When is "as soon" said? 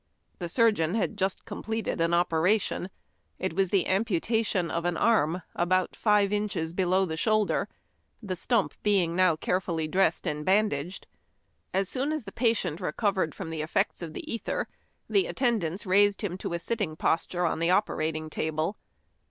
11.71-12.11